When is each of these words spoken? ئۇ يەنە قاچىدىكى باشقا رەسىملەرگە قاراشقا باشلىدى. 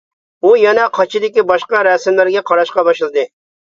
ئۇ 0.47 0.53
يەنە 0.61 0.87
قاچىدىكى 0.95 1.45
باشقا 1.53 1.85
رەسىملەرگە 1.91 2.47
قاراشقا 2.53 2.91
باشلىدى. 2.93 3.33